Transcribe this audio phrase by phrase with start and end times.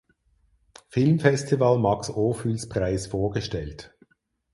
[0.89, 3.95] Filmfestival Max Ophüls Preis vorgestellt.